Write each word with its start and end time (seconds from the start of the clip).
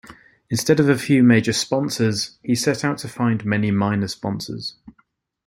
Instead 0.49 0.79
of 0.79 0.89
a 0.89 0.97
few 0.97 1.21
major 1.21 1.53
sponsors, 1.53 2.39
he 2.41 2.55
set 2.55 2.83
out 2.83 2.97
to 2.97 3.07
find 3.07 3.45
many 3.45 3.69
minor 3.69 4.07
sponsors. 4.07 4.73